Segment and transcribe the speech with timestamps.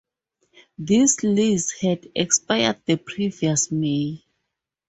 [0.79, 4.23] This lease had expired the previous May.